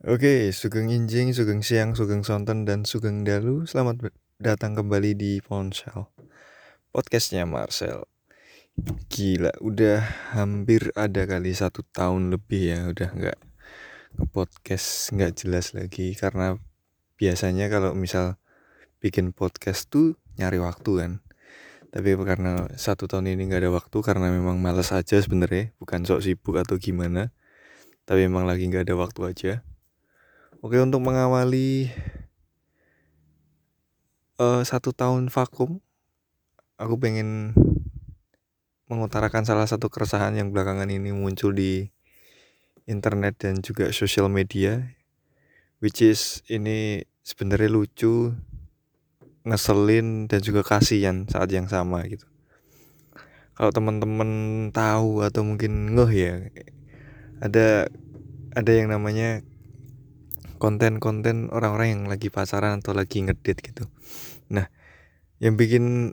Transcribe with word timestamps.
Oke, 0.00 0.48
Sugeng 0.56 0.88
Injing, 0.88 1.36
Sugeng 1.36 1.60
Siang, 1.60 1.92
Sugeng 1.92 2.24
Sonten, 2.24 2.64
dan 2.64 2.88
Sugeng 2.88 3.20
Dalu. 3.20 3.68
Selamat 3.68 4.08
datang 4.40 4.72
kembali 4.72 5.12
di 5.12 5.44
Ponsel 5.44 6.08
Podcastnya 6.88 7.44
Marcel. 7.44 8.08
Gila, 9.12 9.52
udah 9.60 10.00
hampir 10.32 10.88
ada 10.96 11.28
kali 11.28 11.52
satu 11.52 11.84
tahun 11.92 12.32
lebih 12.32 12.62
ya 12.72 12.80
Udah 12.88 13.12
nggak 13.12 13.38
nge-podcast 14.16 15.12
nggak 15.12 15.32
jelas 15.36 15.76
lagi. 15.76 16.16
Karena 16.16 16.56
biasanya 17.20 17.68
kalau 17.68 17.92
misal 17.92 18.40
bikin 19.04 19.36
podcast 19.36 19.92
tuh 19.92 20.16
nyari 20.40 20.64
waktu 20.64 20.90
kan. 20.96 21.12
Tapi 21.92 22.16
karena 22.24 22.72
satu 22.72 23.04
tahun 23.04 23.36
ini 23.36 23.52
nggak 23.52 23.68
ada 23.68 23.72
waktu 23.76 24.00
Karena 24.00 24.32
memang 24.32 24.64
males 24.64 24.96
aja 24.96 25.20
sebenarnya. 25.20 25.76
Bukan 25.76 26.08
sok 26.08 26.24
sibuk 26.24 26.56
atau 26.56 26.80
gimana. 26.80 27.36
Tapi 28.08 28.24
memang 28.24 28.48
lagi 28.48 28.64
nggak 28.64 28.88
ada 28.88 28.96
waktu 28.96 29.20
aja 29.28 29.54
Oke 30.60 30.76
untuk 30.76 31.00
mengawali 31.00 31.88
uh, 34.36 34.60
satu 34.60 34.92
tahun 34.92 35.32
vakum, 35.32 35.80
aku 36.76 37.00
pengen 37.00 37.56
mengutarakan 38.84 39.48
salah 39.48 39.64
satu 39.64 39.88
keresahan 39.88 40.36
yang 40.36 40.52
belakangan 40.52 40.92
ini 40.92 41.16
muncul 41.16 41.56
di 41.56 41.88
internet 42.84 43.40
dan 43.40 43.64
juga 43.64 43.88
sosial 43.88 44.28
media, 44.28 44.84
which 45.80 46.04
is 46.04 46.44
ini 46.52 47.08
sebenarnya 47.24 47.72
lucu, 47.72 48.36
ngeselin 49.48 50.28
dan 50.28 50.44
juga 50.44 50.60
kasihan 50.60 51.24
saat 51.24 51.48
yang 51.56 51.72
sama 51.72 52.04
gitu. 52.04 52.28
Kalau 53.56 53.72
teman-teman 53.72 54.28
tahu 54.76 55.24
atau 55.24 55.40
mungkin 55.40 55.96
ngeh 55.96 56.12
ya, 56.12 56.34
ada 57.40 57.88
ada 58.52 58.72
yang 58.76 58.92
namanya 58.92 59.40
konten-konten 60.60 61.48
orang-orang 61.48 61.88
yang 61.96 62.02
lagi 62.12 62.28
pacaran 62.28 62.84
atau 62.84 62.92
lagi 62.92 63.24
ngedit 63.24 63.64
gitu. 63.64 63.88
Nah 64.52 64.68
yang 65.40 65.56
bikin 65.56 66.12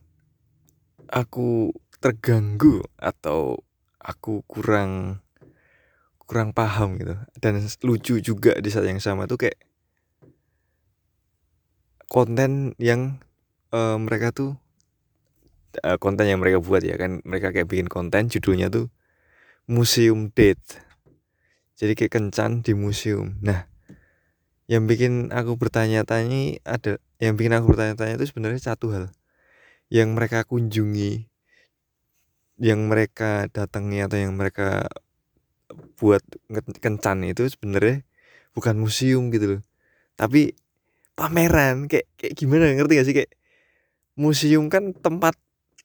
aku 1.12 1.76
terganggu 2.00 2.80
atau 2.96 3.60
aku 4.00 4.48
kurang 4.48 5.20
kurang 6.24 6.56
paham 6.56 6.96
gitu 7.00 7.16
dan 7.40 7.60
lucu 7.84 8.20
juga 8.24 8.56
di 8.60 8.72
saat 8.72 8.88
yang 8.88 9.04
sama 9.04 9.28
tuh 9.28 9.48
kayak 9.48 9.60
konten 12.08 12.76
yang 12.80 13.20
uh, 13.72 14.00
mereka 14.00 14.32
tuh 14.32 14.56
uh, 15.84 16.00
konten 16.00 16.28
yang 16.28 16.40
mereka 16.40 16.64
buat 16.64 16.84
ya 16.84 16.96
kan 16.96 17.20
mereka 17.24 17.52
kayak 17.52 17.68
bikin 17.68 17.88
konten 17.92 18.32
judulnya 18.32 18.72
tuh 18.72 18.88
museum 19.68 20.32
date. 20.32 20.84
Jadi 21.78 21.94
kayak 21.94 22.14
kencan 22.16 22.66
di 22.66 22.74
museum. 22.74 23.38
Nah 23.44 23.70
yang 24.68 24.84
bikin 24.84 25.32
aku 25.32 25.56
bertanya-tanya 25.56 26.60
ada 26.68 27.00
yang 27.24 27.40
bikin 27.40 27.56
aku 27.56 27.72
bertanya-tanya 27.72 28.20
itu 28.20 28.28
sebenarnya 28.30 28.62
satu 28.62 28.92
hal. 28.92 29.06
Yang 29.88 30.10
mereka 30.20 30.44
kunjungi 30.44 31.32
yang 32.60 32.90
mereka 32.92 33.48
datangi 33.48 34.04
atau 34.04 34.18
yang 34.20 34.34
mereka 34.36 34.92
buat 35.96 36.20
kencan 36.84 37.24
itu 37.24 37.48
sebenarnya 37.48 38.04
bukan 38.52 38.76
museum 38.76 39.32
gitu 39.32 39.58
loh. 39.58 39.62
Tapi 40.20 40.52
pameran 41.16 41.88
kayak 41.88 42.10
kayak 42.20 42.34
gimana 42.36 42.74
ngerti 42.76 42.94
gak 43.00 43.08
sih? 43.08 43.16
Kayak 43.16 43.32
museum 44.20 44.68
kan 44.68 44.92
tempat 44.92 45.38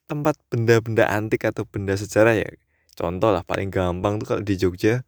tempat 0.09 0.35
benda-benda 0.51 1.07
antik 1.07 1.47
atau 1.47 1.63
benda 1.63 1.95
sejarah 1.95 2.35
ya. 2.35 2.49
Contoh 2.93 3.31
lah 3.31 3.41
paling 3.45 3.71
gampang 3.71 4.19
tuh 4.19 4.27
kalau 4.35 4.41
di 4.43 4.59
Jogja 4.59 5.07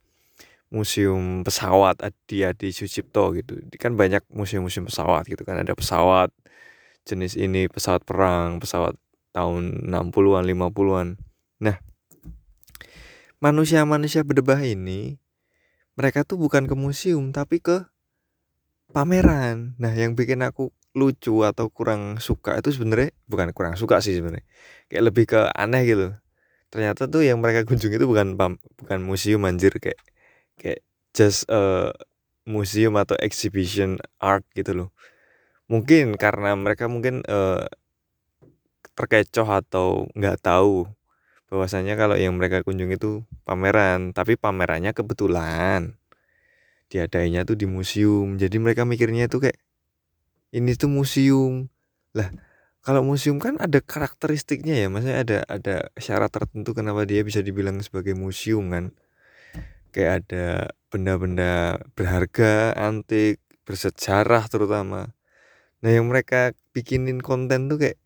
museum 0.76 1.48
pesawat 1.48 2.04
di 2.28 2.44
Adi 2.44 2.76
Sucipto 2.76 3.32
gitu. 3.32 3.64
Kan 3.80 3.96
banyak 3.96 4.28
museum-museum 4.36 4.92
pesawat 4.92 5.24
gitu 5.32 5.48
kan. 5.48 5.64
Ada 5.64 5.72
pesawat 5.72 6.36
jenis 7.06 7.38
ini 7.38 7.70
pesawat 7.70 8.02
perang 8.02 8.58
pesawat 8.58 8.98
tahun 9.32 9.86
60-an 9.86 10.44
50-an 10.50 11.08
nah 11.62 11.78
manusia-manusia 13.38 14.26
berdebah 14.26 14.58
ini 14.66 15.22
mereka 15.94 16.26
tuh 16.26 16.42
bukan 16.42 16.66
ke 16.68 16.76
museum 16.76 17.32
tapi 17.32 17.64
ke 17.64 17.88
pameran. 18.92 19.80
Nah 19.80 19.96
yang 19.96 20.18
bikin 20.18 20.44
aku 20.44 20.76
lucu 20.92 21.44
atau 21.48 21.72
kurang 21.72 22.20
suka 22.20 22.60
itu 22.60 22.76
sebenarnya 22.76 23.16
bukan 23.30 23.56
kurang 23.56 23.80
suka 23.80 24.04
sih 24.04 24.18
sebenarnya 24.18 24.44
kayak 24.92 25.04
lebih 25.08 25.24
ke 25.30 25.40
aneh 25.56 25.88
gitu. 25.88 26.12
Ternyata 26.74 27.08
tuh 27.08 27.24
yang 27.24 27.40
mereka 27.40 27.64
kunjungi 27.64 27.96
itu 27.96 28.08
bukan 28.10 28.36
bukan 28.36 29.00
museum 29.06 29.46
anjir 29.48 29.72
kayak 29.80 30.00
kayak 30.60 30.82
just 31.16 31.48
a 31.48 31.92
museum 32.46 32.96
atau 33.00 33.18
exhibition 33.20 33.98
art 34.22 34.46
gitu 34.54 34.74
loh. 34.74 34.90
Mungkin 35.66 36.16
karena 36.16 36.54
mereka 36.54 36.86
mungkin 36.86 37.26
uh, 37.26 37.66
terkecoh 38.94 39.50
atau 39.50 40.08
nggak 40.14 40.40
tahu 40.46 40.88
bahwasanya 41.50 41.98
kalau 41.98 42.18
yang 42.18 42.38
mereka 42.38 42.62
kunjungi 42.66 42.98
itu 42.98 43.22
pameran 43.46 44.14
tapi 44.14 44.38
pamerannya 44.38 44.94
kebetulan 44.94 45.98
diadainya 46.90 47.44
tuh 47.44 47.58
di 47.58 47.66
museum. 47.66 48.38
Jadi 48.38 48.56
mereka 48.62 48.86
mikirnya 48.86 49.26
tuh 49.26 49.50
kayak 49.50 49.58
ini 50.54 50.78
tuh 50.78 50.88
museum. 50.88 51.68
Lah 52.14 52.30
kalau 52.86 53.02
museum 53.02 53.42
kan 53.42 53.58
ada 53.58 53.82
karakteristiknya 53.82 54.86
ya 54.86 54.88
maksudnya 54.94 55.18
ada 55.26 55.38
ada 55.50 55.76
syarat 55.98 56.30
tertentu 56.30 56.78
kenapa 56.78 57.02
dia 57.10 57.26
bisa 57.26 57.42
dibilang 57.42 57.82
sebagai 57.82 58.14
museum 58.14 58.70
kan 58.70 58.94
kayak 59.96 60.28
ada 60.28 60.76
benda-benda 60.92 61.80
berharga, 61.96 62.76
antik, 62.76 63.40
bersejarah 63.64 64.52
terutama. 64.52 65.16
Nah 65.80 65.90
yang 65.96 66.12
mereka 66.12 66.52
bikinin 66.76 67.24
konten 67.24 67.72
tuh 67.72 67.80
kayak 67.80 67.98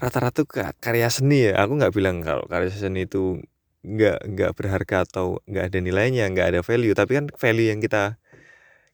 rata-rata 0.00 0.48
karya 0.80 1.12
seni 1.12 1.52
ya. 1.52 1.60
Aku 1.60 1.76
nggak 1.76 1.92
bilang 1.92 2.24
kalau 2.24 2.48
karya 2.48 2.72
seni 2.72 3.04
itu 3.04 3.44
nggak 3.84 4.32
nggak 4.32 4.50
berharga 4.56 5.04
atau 5.04 5.44
nggak 5.44 5.64
ada 5.68 5.78
nilainya, 5.84 6.24
nggak 6.32 6.56
ada 6.56 6.60
value. 6.64 6.96
Tapi 6.96 7.12
kan 7.20 7.26
value 7.36 7.68
yang 7.68 7.84
kita 7.84 8.16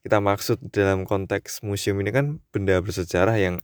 kita 0.03 0.17
maksud 0.19 0.59
dalam 0.75 1.07
konteks 1.07 1.63
museum 1.63 1.95
ini 2.03 2.11
kan 2.11 2.43
benda 2.51 2.75
bersejarah 2.83 3.39
yang 3.39 3.63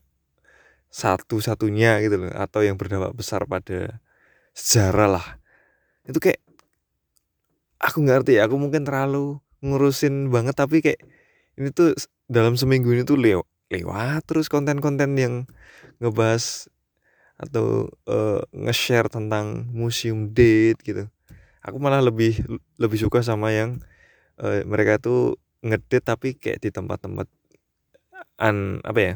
satu-satunya 0.87 1.99
gitu 2.05 2.15
loh 2.23 2.31
atau 2.31 2.63
yang 2.63 2.79
berdampak 2.79 3.11
besar 3.11 3.43
pada 3.43 3.99
sejarah 4.55 5.19
lah 5.19 5.27
itu 6.07 6.17
kayak 6.23 6.39
aku 7.81 8.05
ngerti 8.05 8.37
ya 8.37 8.49
aku 8.49 8.57
mungkin 8.57 8.83
terlalu 8.85 9.37
ngurusin 9.61 10.29
banget 10.29 10.55
tapi 10.57 10.81
kayak 10.85 11.01
ini 11.57 11.73
tuh 11.73 11.97
dalam 12.29 12.53
seminggu 12.53 12.93
ini 12.93 13.01
tuh 13.05 13.17
lew 13.17 13.41
lewat 13.67 14.23
terus 14.29 14.47
konten-konten 14.47 15.17
yang 15.19 15.33
ngebahas 15.99 16.71
atau 17.37 17.91
uh, 18.09 18.41
nge-share 18.49 19.13
tentang 19.13 19.69
museum 19.69 20.33
date 20.33 20.81
gitu. 20.81 21.05
Aku 21.61 21.77
malah 21.77 22.01
lebih 22.01 22.41
lebih 22.81 22.97
suka 22.97 23.21
sama 23.21 23.53
yang 23.53 23.77
uh, 24.41 24.65
mereka 24.65 24.97
tuh 24.97 25.37
ngedit 25.61 26.03
tapi 26.05 26.33
kayak 26.37 26.63
di 26.63 26.69
tempat-tempat 26.73 27.27
an 28.37 28.81
apa 28.85 28.99
ya 29.01 29.13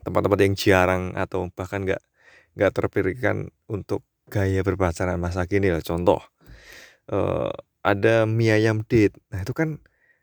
tempat-tempat 0.00 0.38
yang 0.40 0.54
jarang 0.56 1.12
atau 1.12 1.52
bahkan 1.52 1.84
nggak 1.84 2.00
nggak 2.56 2.72
terpikirkan 2.72 3.52
untuk 3.68 4.04
gaya 4.32 4.64
berpacaran 4.64 5.20
masa 5.20 5.44
kini 5.44 5.68
lah 5.68 5.84
contoh 5.84 6.24
uh, 7.12 7.52
ada 7.82 8.28
mie 8.28 8.52
ayam 8.54 8.84
date. 8.86 9.16
Nah 9.32 9.44
itu 9.44 9.52
kan 9.56 9.80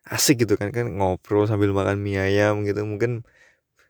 asik 0.07 0.45
gitu 0.47 0.56
kan 0.56 0.72
kan 0.72 0.88
ngobrol 0.97 1.45
sambil 1.50 1.72
makan 1.75 2.00
mie 2.01 2.19
ayam 2.22 2.63
gitu. 2.68 2.84
Mungkin 2.85 3.25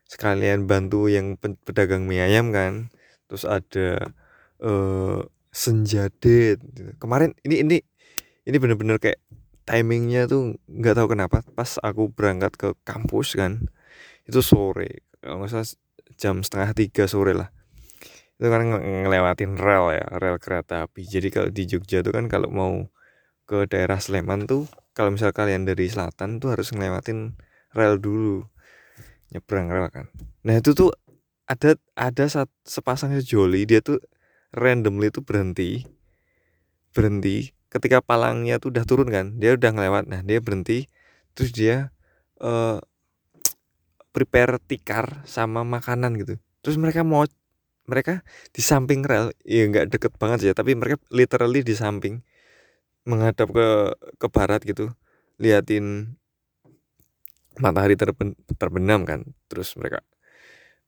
sekalian 0.08 0.66
bantu 0.70 1.12
yang 1.12 1.36
pedagang 1.40 2.08
mie 2.10 2.24
ayam 2.24 2.52
kan. 2.56 2.90
Terus 3.28 3.44
ada 3.48 4.14
uh, 4.64 5.20
senja 5.52 6.08
date 6.22 6.62
gitu. 6.76 6.92
kemarin 7.02 7.34
ini 7.42 7.66
ini 7.66 7.78
ini 8.48 8.58
bener-bener 8.62 9.02
kayak 9.02 9.20
timingnya 9.68 10.30
tuh 10.32 10.56
nggak 10.70 10.96
tahu 10.96 11.08
kenapa 11.12 11.44
pas 11.58 11.76
aku 11.84 12.08
berangkat 12.14 12.54
ke 12.56 12.70
kampus 12.88 13.36
kan 13.36 13.68
itu 14.28 14.40
sore. 14.44 15.04
Kalau 15.20 15.44
nggak 15.44 15.52
salah 15.52 15.68
jam 16.16 16.36
setengah 16.46 16.72
tiga 16.78 17.04
sore 17.10 17.34
lah. 17.36 17.50
Itu 18.38 18.48
kan 18.48 18.64
ngelewatin 18.70 19.58
rel 19.60 19.86
ya 19.98 20.06
rel 20.20 20.38
kereta 20.40 20.88
api. 20.88 21.04
Jadi 21.04 21.28
kalau 21.34 21.50
di 21.52 21.64
Jogja 21.68 22.00
tuh 22.06 22.14
kan 22.16 22.26
kalau 22.32 22.48
mau 22.54 22.74
ke 23.48 23.66
daerah 23.72 23.98
Sleman 23.98 24.46
tuh 24.46 24.68
kalau 24.92 25.16
misal 25.16 25.32
kalian 25.32 25.64
dari 25.64 25.88
selatan 25.88 26.44
tuh 26.44 26.54
harus 26.54 26.76
ngelewatin 26.76 27.40
rel 27.72 27.96
dulu 27.96 28.44
nyebrang 29.32 29.72
rel 29.72 29.88
kan. 29.88 30.06
Nah 30.44 30.60
itu 30.60 30.76
tuh 30.76 30.92
ada 31.48 31.80
ada 31.96 32.26
saat 32.28 32.52
sepasang 32.68 33.16
sejoli 33.16 33.64
dia 33.64 33.80
tuh 33.80 34.04
randomly 34.52 35.08
tuh 35.08 35.24
berhenti 35.24 35.88
berhenti 36.92 37.56
ketika 37.72 38.04
palangnya 38.04 38.60
tuh 38.60 38.76
udah 38.76 38.84
turun 38.84 39.08
kan 39.08 39.40
dia 39.40 39.56
udah 39.56 39.72
ngelewat 39.72 40.12
nah 40.12 40.20
dia 40.24 40.44
berhenti 40.44 40.92
terus 41.32 41.56
dia 41.56 41.96
uh, 42.44 42.84
prepare 44.12 44.58
tikar 44.60 45.24
sama 45.30 45.62
makanan 45.62 46.18
gitu. 46.20 46.42
Terus 46.66 46.76
mereka 46.82 47.06
mau 47.06 47.24
mereka 47.88 48.26
di 48.52 48.60
samping 48.60 49.06
rel 49.08 49.32
ya 49.48 49.64
nggak 49.70 49.88
deket 49.94 50.12
banget 50.20 50.52
ya 50.52 50.54
tapi 50.58 50.76
mereka 50.76 51.00
literally 51.14 51.64
di 51.64 51.78
samping 51.78 52.20
menghadap 53.08 53.48
ke 53.56 53.68
ke 54.20 54.28
barat 54.28 54.62
gitu 54.68 54.92
liatin 55.40 56.20
matahari 57.58 57.96
terben 57.96 58.36
terbenam 58.60 59.08
kan 59.08 59.24
terus 59.48 59.74
mereka 59.80 60.04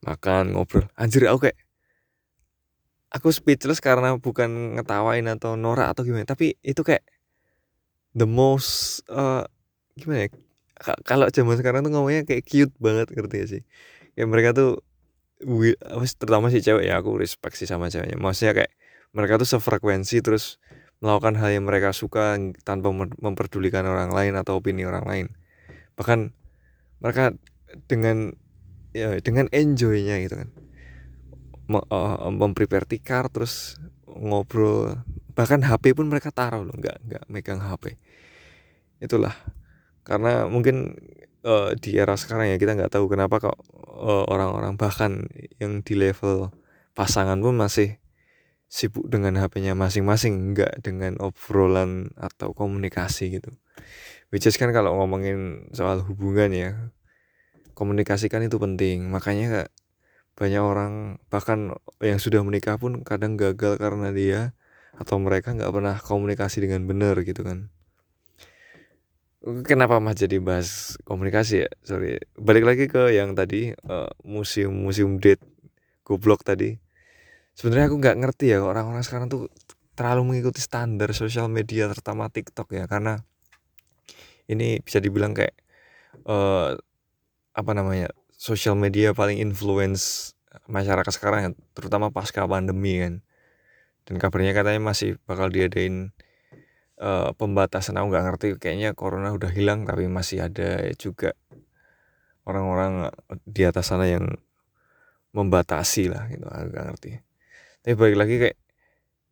makan 0.03 0.53
ngobrol. 0.53 0.91
Anjir 0.99 1.25
aku 1.31 1.49
kayak 1.49 1.57
aku 3.09 3.31
speechless 3.31 3.79
karena 3.79 4.19
bukan 4.19 4.77
ngetawain 4.77 5.25
atau 5.31 5.57
norak 5.57 5.95
atau 5.95 6.05
gimana 6.05 6.27
tapi 6.27 6.59
itu 6.61 6.83
kayak 6.85 7.01
the 8.13 8.27
most 8.27 9.01
uh, 9.09 9.47
gimana 9.97 10.27
ya 10.27 10.29
kalau 11.03 11.27
zaman 11.27 11.59
sekarang 11.59 11.83
tuh 11.83 11.91
ngomongnya 11.91 12.23
kayak 12.23 12.47
cute 12.47 12.71
banget 12.79 13.11
ngerti 13.11 13.35
gak 13.43 13.49
sih? 13.51 13.61
Kayak 14.15 14.29
mereka 14.31 14.49
tuh 14.55 14.71
terutama 16.15 16.47
si 16.51 16.63
cewek 16.63 16.87
ya 16.87 17.03
aku 17.03 17.19
respect 17.19 17.59
sih 17.59 17.67
sama 17.67 17.91
ceweknya. 17.91 18.15
Maksudnya 18.15 18.63
kayak 18.63 18.71
mereka 19.11 19.35
tuh 19.35 19.47
sefrekuensi 19.47 20.23
terus 20.23 20.55
melakukan 20.99 21.39
hal 21.39 21.55
yang 21.55 21.65
mereka 21.67 21.95
suka 21.95 22.35
tanpa 22.67 22.91
memperdulikan 23.19 23.87
orang 23.87 24.11
lain 24.11 24.33
atau 24.35 24.59
opini 24.59 24.83
orang 24.83 25.05
lain. 25.07 25.27
Bahkan 25.95 26.35
mereka 26.99 27.35
dengan 27.87 28.35
ya 28.91 29.15
dengan 29.23 29.47
enjoynya 29.51 30.19
gitu 30.23 30.35
kan. 30.43 30.49
Uh, 31.69 32.33
memprepare 32.33 32.83
tikar 32.83 33.31
terus 33.31 33.79
ngobrol. 34.09 34.99
Bahkan 35.37 35.63
HP 35.63 35.95
pun 35.95 36.11
mereka 36.11 36.33
taruh 36.33 36.65
loh 36.65 36.75
nggak 36.75 36.97
nggak 37.07 37.23
megang 37.31 37.63
HP 37.63 37.95
itulah. 38.99 39.35
Karena 40.03 40.49
mungkin 40.51 40.99
uh, 41.47 41.71
di 41.79 41.95
era 41.95 42.19
sekarang 42.19 42.51
ya 42.51 42.57
kita 42.59 42.75
nggak 42.75 42.91
tahu 42.91 43.07
kenapa 43.07 43.39
kok 43.39 43.57
orang 43.99 44.27
orang-orang 44.31 44.73
bahkan 44.79 45.11
yang 45.59 45.83
di 45.83 45.95
level 45.95 46.51
pasangan 46.95 47.39
pun 47.39 47.55
masih 47.55 47.98
sibuk 48.69 49.09
dengan 49.09 49.33
HP-nya 49.41 49.73
masing-masing 49.73 50.53
nggak 50.53 50.85
dengan 50.85 51.17
obrolan 51.17 52.13
atau 52.15 52.53
komunikasi 52.53 53.41
gitu. 53.41 53.49
Which 54.29 54.45
is 54.45 54.61
kan 54.61 54.69
kalau 54.69 54.93
ngomongin 55.01 55.73
soal 55.73 56.05
hubungan 56.05 56.53
ya 56.53 56.93
komunikasikan 57.73 58.45
itu 58.45 58.61
penting. 58.61 59.09
Makanya 59.09 59.73
banyak 60.37 60.61
orang 60.61 61.17
bahkan 61.33 61.73
yang 61.99 62.21
sudah 62.21 62.45
menikah 62.45 62.77
pun 62.77 63.01
kadang 63.01 63.35
gagal 63.35 63.81
karena 63.81 64.13
dia 64.13 64.53
atau 64.93 65.17
mereka 65.17 65.57
nggak 65.57 65.73
pernah 65.73 65.95
komunikasi 65.97 66.61
dengan 66.61 66.85
benar 66.85 67.17
gitu 67.25 67.41
kan. 67.41 67.73
Kenapa 69.65 69.97
mah 69.97 70.13
jadi 70.13 70.37
bahas 70.37 70.99
komunikasi 71.09 71.65
ya? 71.65 71.69
Sorry. 71.81 72.21
Balik 72.37 72.69
lagi 72.69 72.85
ke 72.85 73.17
yang 73.17 73.33
tadi 73.33 73.73
uh, 73.87 74.11
museum 74.21 74.75
museum 74.75 75.17
date 75.17 75.41
goblok 76.05 76.45
tadi 76.45 76.77
sebenarnya 77.59 77.91
aku 77.91 77.97
nggak 77.99 78.17
ngerti 78.23 78.55
ya 78.55 78.63
orang-orang 78.63 79.03
sekarang 79.03 79.27
tuh 79.27 79.51
terlalu 79.99 80.31
mengikuti 80.31 80.63
standar 80.63 81.11
sosial 81.11 81.51
media 81.51 81.91
terutama 81.91 82.31
TikTok 82.31 82.71
ya 82.71 82.87
karena 82.87 83.19
ini 84.47 84.79
bisa 84.79 85.03
dibilang 85.03 85.35
kayak 85.35 85.59
uh, 86.23 86.79
apa 87.51 87.71
namanya 87.75 88.15
sosial 88.39 88.79
media 88.79 89.11
paling 89.11 89.43
influence 89.43 90.33
masyarakat 90.71 91.11
sekarang 91.11 91.39
ya, 91.43 91.49
terutama 91.75 92.09
pasca 92.09 92.47
pandemi 92.47 93.03
kan. 93.03 93.21
Dan 94.07 94.15
kabarnya 94.17 94.55
katanya 94.57 94.81
masih 94.81 95.21
bakal 95.29 95.53
diadain 95.53 96.15
uh, 96.97 97.35
pembatasan 97.37 97.99
aku 97.99 98.09
nggak 98.09 98.25
ngerti 98.25 98.47
kayaknya 98.57 98.97
corona 98.97 99.35
udah 99.35 99.51
hilang 99.53 99.85
tapi 99.85 100.09
masih 100.09 100.49
ada 100.49 100.89
juga 100.97 101.37
orang-orang 102.47 103.13
di 103.45 103.61
atas 103.67 103.93
sana 103.93 104.09
yang 104.09 104.25
membatasi 105.35 106.09
lah 106.09 106.25
gitu 106.31 106.47
aku 106.49 106.73
nggak 106.73 106.85
ngerti. 106.89 107.28
Tapi 107.83 107.95
balik 107.95 108.17
lagi 108.19 108.35
kayak 108.41 108.57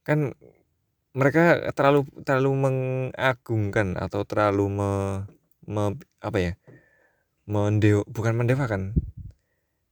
kan 0.08 0.20
mereka 1.12 1.74
terlalu 1.76 2.08
terlalu 2.24 2.52
mengagungkan 2.56 3.98
atau 4.00 4.22
terlalu 4.24 4.66
me, 4.70 4.92
me 5.68 5.84
apa 6.24 6.38
ya 6.40 6.54
mendewa 7.50 8.04
bukan 8.08 8.34
mendewakan. 8.38 8.94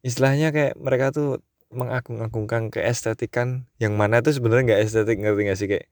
Istilahnya 0.06 0.54
kayak 0.54 0.78
mereka 0.78 1.10
tuh 1.16 1.42
mengagung-agungkan 1.74 2.69
keestetikan 2.72 3.66
yang 3.81 3.98
mana 3.98 4.22
tuh 4.22 4.31
sebenarnya 4.38 4.75
nggak 4.75 4.81
estetik 4.86 5.18
ngerti 5.19 5.42
gak 5.50 5.58
sih? 5.60 5.68
Kayak 5.72 5.86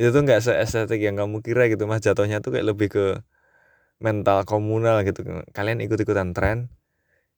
itu 0.00 0.08
tuh 0.10 0.22
nggak 0.24 0.40
seestetik 0.40 1.00
yang 1.04 1.20
kamu 1.20 1.44
kira 1.44 1.68
gitu 1.68 1.84
mas. 1.84 2.00
Jatuhnya 2.00 2.40
tuh 2.40 2.56
kayak 2.56 2.66
lebih 2.72 2.88
ke 2.88 3.06
mental 4.00 4.48
komunal 4.48 5.04
gitu. 5.04 5.22
Kalian 5.52 5.84
ikut-ikutan 5.84 6.32
tren 6.32 6.72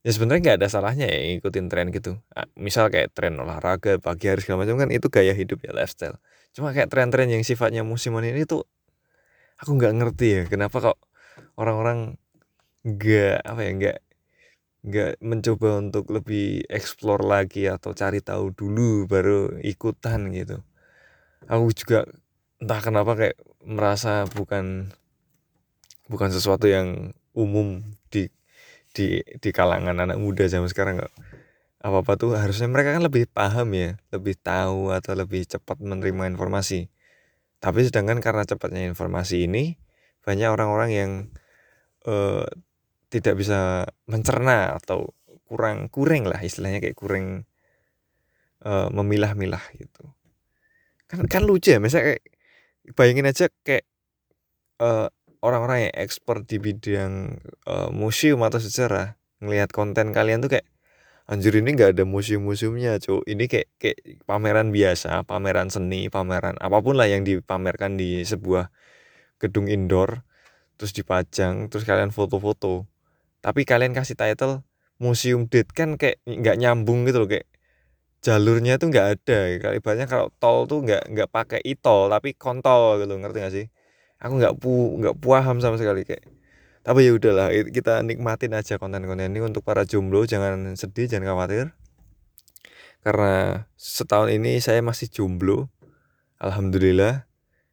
ya 0.02 0.10
sebenarnya 0.10 0.40
nggak 0.43 0.58
ada 0.62 0.69
salahnya 0.69 1.06
ya 1.06 1.38
ikutin 1.38 1.70
tren 1.70 1.94
gitu. 1.94 2.19
Misal 2.58 2.90
kayak 2.90 3.14
tren 3.14 3.38
olahraga 3.38 3.99
pagi 4.02 4.26
hari 4.31 4.43
segala 4.43 4.66
macam 4.66 4.78
kan 4.82 4.90
itu 4.90 5.06
gaya 5.08 5.34
hidup 5.34 5.62
ya 5.62 5.70
lifestyle. 5.75 6.19
Cuma 6.52 6.75
kayak 6.75 6.93
tren-tren 6.93 7.31
yang 7.32 7.43
sifatnya 7.46 7.87
musiman 7.87 8.26
ini 8.26 8.44
tuh 8.44 8.66
aku 9.62 9.78
nggak 9.78 9.94
ngerti 9.94 10.26
ya 10.28 10.43
kenapa 10.50 10.82
kok 10.82 10.99
orang-orang 11.54 12.19
nggak 12.82 13.46
apa 13.46 13.60
ya 13.62 13.70
nggak 13.78 13.99
nggak 14.82 15.12
mencoba 15.22 15.78
untuk 15.78 16.10
lebih 16.10 16.66
explore 16.66 17.22
lagi 17.22 17.70
atau 17.70 17.94
cari 17.94 18.19
tahu 18.19 18.50
dulu 18.50 19.06
baru 19.06 19.62
ikutan 19.62 20.34
gitu. 20.34 20.58
Aku 21.46 21.70
juga 21.70 22.10
entah 22.58 22.82
kenapa 22.82 23.14
kayak 23.14 23.38
merasa 23.62 24.26
bukan 24.34 24.90
bukan 26.10 26.31
sesuatu 26.34 26.66
yang 26.66 27.14
umum 27.31 27.87
di 28.10 28.26
di 28.92 29.24
di 29.24 29.50
kalangan 29.50 29.96
anak 30.04 30.20
muda 30.20 30.44
zaman 30.48 30.68
sekarang 30.68 31.00
nggak 31.00 31.14
apa 31.82 31.96
apa 31.98 32.12
tuh 32.14 32.38
harusnya 32.38 32.70
mereka 32.70 32.94
kan 32.94 33.02
lebih 33.02 33.26
paham 33.26 33.74
ya 33.74 33.98
lebih 34.14 34.38
tahu 34.38 34.94
atau 34.94 35.12
lebih 35.18 35.42
cepat 35.48 35.82
menerima 35.82 36.30
informasi. 36.36 36.86
Tapi 37.58 37.86
sedangkan 37.86 38.22
karena 38.22 38.46
cepatnya 38.46 38.86
informasi 38.86 39.50
ini 39.50 39.78
banyak 40.22 40.48
orang-orang 40.50 40.90
yang 40.94 41.10
uh, 42.06 42.46
tidak 43.10 43.34
bisa 43.38 43.90
mencerna 44.06 44.78
atau 44.78 45.10
kurang 45.46 45.90
kurang 45.90 46.24
lah 46.30 46.40
istilahnya 46.40 46.80
kayak 46.80 46.96
kurang 46.96 47.44
uh, 48.62 48.88
memilah-milah 48.94 49.62
gitu. 49.76 50.06
Kan 51.10 51.26
kan 51.26 51.42
lucu 51.44 51.74
ya 51.74 51.82
misalnya 51.82 52.14
kayak 52.14 52.24
bayangin 52.94 53.28
aja 53.28 53.46
kayak 53.66 53.84
uh, 54.80 55.10
orang-orang 55.42 55.90
yang 55.90 55.94
expert 55.98 56.46
di 56.46 56.62
bidang 56.62 57.42
uh, 57.66 57.90
museum 57.90 58.40
atau 58.46 58.62
sejarah 58.62 59.18
ngelihat 59.42 59.74
konten 59.74 60.14
kalian 60.14 60.38
tuh 60.38 60.54
kayak 60.58 60.66
anjir 61.26 61.54
ini 61.58 61.74
nggak 61.74 61.98
ada 61.98 62.04
museum-museumnya 62.06 62.98
cuy 63.02 63.22
ini 63.26 63.50
kayak 63.50 63.68
kayak 63.78 63.98
pameran 64.26 64.70
biasa 64.70 65.26
pameran 65.26 65.70
seni 65.70 66.06
pameran 66.06 66.54
apa 66.58 66.78
pun 66.82 66.98
lah 66.98 67.10
yang 67.10 67.26
dipamerkan 67.26 67.98
di 67.98 68.22
sebuah 68.22 68.70
gedung 69.42 69.66
indoor 69.66 70.22
terus 70.78 70.94
dipajang 70.94 71.70
terus 71.70 71.86
kalian 71.86 72.10
foto-foto. 72.14 72.86
Tapi 73.42 73.66
kalian 73.66 73.94
kasih 73.94 74.14
title 74.18 74.62
museum 75.02 75.50
date 75.50 75.70
kan 75.75 75.99
kayak 75.99 76.22
nggak 76.26 76.56
nyambung 76.58 77.06
gitu 77.06 77.26
loh 77.26 77.30
kayak 77.30 77.46
jalurnya 78.22 78.78
tuh 78.78 78.90
nggak 78.90 79.06
ada. 79.18 79.38
Kali 79.58 79.78
banyak 79.82 80.06
kalau 80.11 80.30
tol 80.38 80.66
tuh 80.70 80.82
nggak 80.87 81.11
nggak 81.11 81.28
pakai 81.30 81.61
e-tol 81.66 82.11
tapi 82.11 82.34
kontol 82.38 83.02
gitu 83.02 83.14
ngerti 83.18 83.38
gak 83.42 83.54
sih 83.54 83.66
aku 84.23 84.35
nggak 84.38 84.55
pu 84.62 85.02
nggak 85.02 85.19
paham 85.19 85.59
sama 85.59 85.76
sekali 85.76 86.07
kayak. 86.07 86.23
Tapi 86.83 87.07
ya 87.07 87.14
udahlah 87.14 87.50
kita 87.71 88.02
nikmatin 88.02 88.55
aja 88.59 88.75
konten-konten 88.79 89.31
ini 89.31 89.38
untuk 89.43 89.62
para 89.62 89.87
jomblo 89.87 90.26
jangan 90.26 90.75
sedih 90.79 91.11
jangan 91.11 91.35
khawatir. 91.35 91.75
Karena 93.02 93.67
setahun 93.75 94.31
ini 94.31 94.62
saya 94.62 94.79
masih 94.83 95.11
jomblo 95.11 95.71
alhamdulillah. 96.38 97.26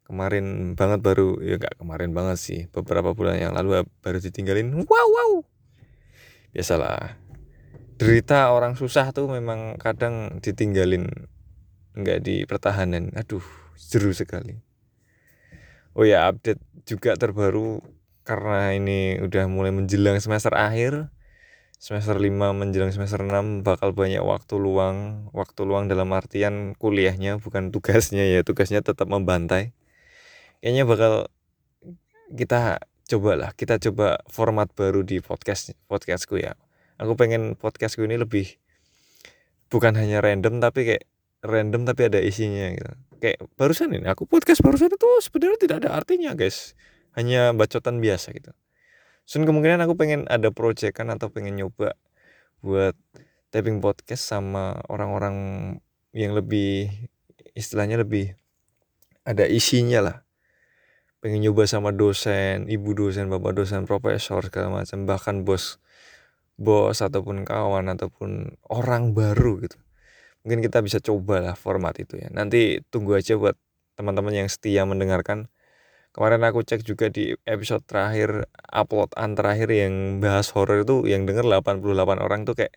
Kemarin 0.09 0.73
banget 0.73 1.05
baru 1.05 1.37
ya 1.37 1.61
nggak 1.61 1.85
kemarin 1.85 2.17
banget 2.17 2.37
sih 2.41 2.61
beberapa 2.73 3.13
bulan 3.13 3.37
yang 3.37 3.53
lalu 3.53 3.85
baru 4.01 4.17
ditinggalin. 4.17 4.73
Wow 4.73 4.85
wow! 4.89 5.31
Biasalah. 6.49 7.21
Derita 8.01 8.49
orang 8.49 8.73
susah 8.73 9.13
tuh 9.13 9.29
memang 9.29 9.77
kadang 9.77 10.41
ditinggalin 10.41 11.29
nggak 11.93 12.25
di 12.25 12.41
pertahanan. 12.49 13.13
Aduh 13.13 13.45
seru 13.77 14.09
sekali 14.17 14.68
oh 15.97 16.05
ya 16.05 16.29
update 16.29 16.61
juga 16.85 17.13
terbaru 17.17 17.81
karena 18.25 18.77
ini 18.77 19.17
udah 19.21 19.49
mulai 19.49 19.73
menjelang 19.73 20.21
semester 20.21 20.53
akhir. 20.53 21.09
Semester 21.79 22.19
5 22.19 22.27
menjelang 22.59 22.91
semester 22.91 23.23
6 23.23 23.63
bakal 23.63 23.95
banyak 23.95 24.19
waktu 24.19 24.59
luang 24.59 25.31
waktu 25.31 25.63
luang 25.63 25.87
dalam 25.87 26.11
artian 26.11 26.75
kuliahnya 26.75 27.39
bukan 27.39 27.71
tugasnya 27.71 28.27
ya 28.27 28.43
tugasnya 28.43 28.83
tetap 28.83 29.07
membantai. 29.07 29.71
Kayaknya 30.59 30.83
bakal 30.83 31.13
kita 32.35 32.83
cobalah 33.09 33.55
kita 33.55 33.79
coba 33.79 34.19
format 34.27 34.67
baru 34.75 35.07
di 35.07 35.23
podcast 35.23 35.71
podcastku 35.87 36.35
ya. 36.35 36.59
Aku 36.99 37.15
pengen 37.15 37.55
podcastku 37.55 38.03
ini 38.03 38.19
lebih 38.19 38.59
bukan 39.71 39.95
hanya 39.95 40.19
random 40.19 40.59
tapi 40.59 40.83
kayak 40.83 41.05
random 41.45 41.87
tapi 41.87 42.11
ada 42.11 42.19
isinya 42.19 42.67
gitu 42.75 43.08
kayak 43.19 43.43
barusan 43.59 43.91
ini 43.91 44.07
aku 44.07 44.23
podcast 44.25 44.63
barusan 44.63 44.89
itu 44.89 45.09
sebenarnya 45.19 45.59
tidak 45.59 45.77
ada 45.85 45.89
artinya 45.93 46.31
guys. 46.33 46.73
Hanya 47.13 47.51
bacotan 47.51 47.99
biasa 47.99 48.31
gitu. 48.31 48.55
Sun 49.27 49.43
kemungkinan 49.43 49.83
aku 49.83 49.93
pengen 49.99 50.25
ada 50.31 50.49
proyekan 50.49 51.11
atau 51.11 51.29
pengen 51.29 51.59
nyoba 51.59 51.99
buat 52.63 52.95
taping 53.51 53.83
podcast 53.83 54.25
sama 54.25 54.79
orang-orang 54.87 55.35
yang 56.15 56.33
lebih 56.33 56.89
istilahnya 57.53 58.01
lebih 58.01 58.33
ada 59.27 59.45
isinya 59.45 59.99
lah. 59.99 60.17
Pengen 61.19 61.43
nyoba 61.43 61.67
sama 61.67 61.91
dosen 61.91 62.71
ibu 62.71 62.95
dosen 62.95 63.27
bapak 63.27 63.51
dosen 63.51 63.83
profesor 63.83 64.39
segala 64.47 64.81
macam 64.81 65.03
bahkan 65.03 65.43
bos 65.43 65.83
bos 66.55 67.03
ataupun 67.03 67.43
kawan 67.43 67.91
ataupun 67.91 68.55
orang 68.71 69.11
baru 69.11 69.59
gitu 69.67 69.79
mungkin 70.43 70.59
kita 70.63 70.79
bisa 70.79 70.99
coba 71.03 71.41
lah 71.43 71.55
format 71.55 71.95
itu 71.99 72.19
ya. 72.19 72.27
Nanti 72.31 72.79
tunggu 72.87 73.15
aja 73.19 73.35
buat 73.35 73.55
teman-teman 73.99 74.31
yang 74.45 74.47
setia 74.47 74.87
mendengarkan. 74.87 75.51
Kemarin 76.15 76.41
aku 76.41 76.65
cek 76.65 76.81
juga 76.87 77.11
di 77.13 77.37
episode 77.45 77.85
terakhir 77.85 78.49
uploadan 78.65 79.37
terakhir 79.37 79.69
yang 79.69 80.17
bahas 80.23 80.49
horror 80.55 80.81
itu 80.81 81.05
yang 81.05 81.29
denger 81.29 81.45
88 81.45 81.85
orang 82.17 82.49
tuh 82.49 82.57
kayak 82.57 82.73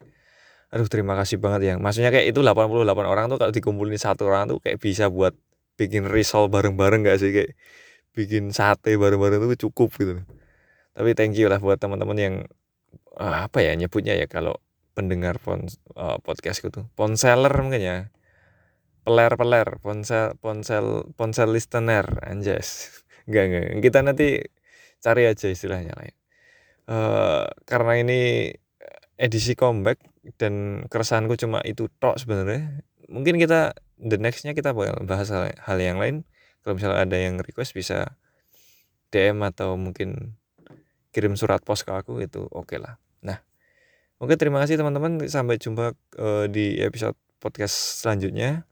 aduh 0.72 0.88
terima 0.88 1.16
kasih 1.16 1.40
banget 1.40 1.60
ya. 1.72 1.74
Maksudnya 1.80 2.10
kayak 2.12 2.32
itu 2.32 2.40
88 2.44 3.08
orang 3.08 3.24
tuh 3.32 3.38
kalau 3.40 3.52
dikumpulin 3.54 3.96
satu 3.96 4.28
orang 4.28 4.52
tuh 4.52 4.58
kayak 4.60 4.80
bisa 4.80 5.08
buat 5.08 5.32
bikin 5.80 6.08
risol 6.08 6.52
bareng-bareng 6.52 7.08
gak 7.08 7.18
sih? 7.20 7.30
Kayak 7.32 7.56
bikin 8.12 8.52
sate 8.52 8.96
bareng-bareng 9.00 9.40
itu 9.48 9.68
cukup 9.68 9.90
gitu. 9.96 10.20
Tapi 10.92 11.16
thank 11.16 11.36
you 11.36 11.48
lah 11.48 11.56
buat 11.60 11.80
teman-teman 11.80 12.18
yang 12.20 12.34
uh, 13.16 13.48
apa 13.48 13.64
ya 13.64 13.72
nyebutnya 13.76 14.16
ya 14.16 14.26
kalau 14.28 14.60
pendengar 14.92 15.40
pon, 15.40 15.66
uh, 15.96 16.20
podcast 16.20 16.60
gitu 16.60 16.88
ponseler 16.96 17.52
mungkin 17.60 17.82
ya. 17.82 17.96
Peler-peler 19.02 19.82
ponsel 19.82 20.38
ponsel 20.38 21.10
ponsel 21.18 21.50
listener 21.50 22.06
anjas. 22.22 22.92
Enggak 23.26 23.44
enggak 23.50 23.66
kita 23.82 23.98
nanti 24.02 24.28
cari 25.02 25.22
aja 25.26 25.46
istilahnya 25.50 25.92
lah 25.94 26.06
ya. 26.06 26.14
Uh, 26.82 27.46
karena 27.66 28.02
ini 28.02 28.20
edisi 29.14 29.54
comeback 29.54 30.02
dan 30.38 30.86
keresahanku 30.90 31.38
cuma 31.38 31.62
itu 31.62 31.86
tok 32.02 32.18
sebenarnya. 32.18 32.82
Mungkin 33.06 33.38
kita 33.38 33.74
the 33.98 34.18
nextnya 34.18 34.54
kita 34.54 34.74
bakal 34.74 35.02
bahas 35.06 35.30
hal, 35.30 35.54
hal 35.54 35.78
yang 35.78 35.98
lain. 36.02 36.26
Kalau 36.62 36.78
misalnya 36.78 37.02
ada 37.02 37.18
yang 37.18 37.38
request 37.42 37.74
bisa 37.74 38.18
DM 39.14 39.42
atau 39.46 39.74
mungkin 39.78 40.38
kirim 41.14 41.38
surat 41.38 41.60
pos 41.62 41.86
ke 41.86 41.92
aku 41.92 42.22
itu 42.22 42.46
oke 42.50 42.70
okay 42.70 42.78
lah. 42.82 42.98
Nah 43.22 43.42
oke 44.22 44.38
terima 44.38 44.62
kasih 44.62 44.78
teman-teman. 44.78 45.18
Sampai 45.26 45.58
jumpa 45.58 45.98
uh, 46.16 46.46
di 46.46 46.78
episode 46.78 47.18
podcast 47.42 48.00
selanjutnya. 48.00 48.62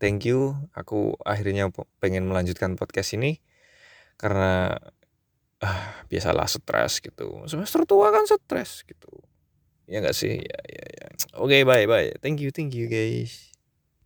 Thank 0.00 0.24
you. 0.24 0.56
Aku 0.72 1.20
akhirnya 1.22 1.68
pengen 2.00 2.24
melanjutkan 2.24 2.74
podcast 2.74 3.12
ini 3.14 3.44
karena 4.16 4.80
ah 5.60 5.80
biasalah 6.08 6.48
stres 6.48 7.04
gitu. 7.04 7.44
Semester 7.44 7.84
tua 7.84 8.08
kan 8.08 8.24
stres 8.24 8.82
gitu. 8.88 9.12
Ya 9.84 10.00
nggak 10.00 10.16
sih? 10.16 10.40
Ya 10.40 10.60
ya 10.64 10.86
ya. 10.88 11.06
Oke 11.36 11.60
okay, 11.60 11.68
bye 11.68 11.84
bye. 11.84 12.16
Thank 12.24 12.40
you 12.40 12.48
thank 12.48 12.72
you 12.72 12.88
guys 12.88 13.53